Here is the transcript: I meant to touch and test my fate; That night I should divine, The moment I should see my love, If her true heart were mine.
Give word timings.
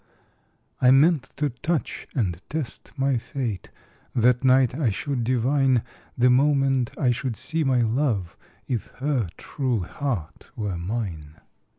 I 0.81 0.89
meant 0.89 1.29
to 1.35 1.51
touch 1.51 2.07
and 2.15 2.41
test 2.49 2.91
my 2.97 3.19
fate; 3.19 3.69
That 4.15 4.43
night 4.43 4.73
I 4.73 4.89
should 4.89 5.23
divine, 5.23 5.83
The 6.17 6.31
moment 6.31 6.89
I 6.97 7.11
should 7.11 7.37
see 7.37 7.63
my 7.63 7.83
love, 7.83 8.35
If 8.67 8.87
her 8.93 9.29
true 9.37 9.81
heart 9.81 10.49
were 10.55 10.75
mine. 10.75 11.35